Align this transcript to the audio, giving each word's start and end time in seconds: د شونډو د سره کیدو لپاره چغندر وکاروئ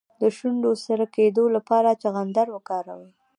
د 0.21 0.23
شونډو 0.37 0.71
د 0.77 0.81
سره 0.85 1.03
کیدو 1.15 1.43
لپاره 1.55 1.97
چغندر 2.01 2.47
وکاروئ 2.55 3.11